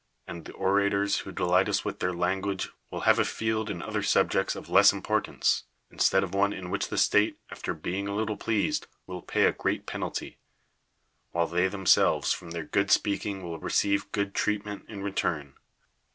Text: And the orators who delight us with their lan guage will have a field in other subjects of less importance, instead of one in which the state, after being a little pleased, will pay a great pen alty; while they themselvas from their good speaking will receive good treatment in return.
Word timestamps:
And 0.25 0.45
the 0.45 0.53
orators 0.53 1.19
who 1.19 1.31
delight 1.31 1.69
us 1.69 1.85
with 1.85 1.99
their 1.99 2.11
lan 2.11 2.41
guage 2.41 2.71
will 2.89 3.01
have 3.01 3.19
a 3.19 3.23
field 3.23 3.69
in 3.69 3.83
other 3.83 4.01
subjects 4.01 4.55
of 4.55 4.67
less 4.67 4.91
importance, 4.91 5.65
instead 5.91 6.23
of 6.23 6.33
one 6.33 6.53
in 6.53 6.71
which 6.71 6.87
the 6.89 6.97
state, 6.97 7.37
after 7.51 7.75
being 7.75 8.07
a 8.07 8.15
little 8.15 8.35
pleased, 8.35 8.87
will 9.05 9.21
pay 9.21 9.43
a 9.45 9.51
great 9.51 9.85
pen 9.85 10.01
alty; 10.01 10.37
while 11.33 11.45
they 11.45 11.69
themselvas 11.69 12.33
from 12.33 12.49
their 12.49 12.65
good 12.65 12.89
speaking 12.89 13.43
will 13.43 13.59
receive 13.59 14.11
good 14.11 14.33
treatment 14.33 14.85
in 14.89 15.03
return. 15.03 15.53